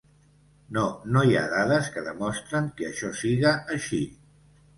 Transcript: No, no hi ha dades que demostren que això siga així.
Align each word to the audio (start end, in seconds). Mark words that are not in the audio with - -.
No, 0.77 0.85
no 1.15 1.21
hi 1.27 1.37
ha 1.37 1.43
dades 1.51 1.89
que 1.97 2.03
demostren 2.07 2.71
que 2.81 2.89
això 2.89 3.13
siga 3.21 3.53
així. 3.77 4.03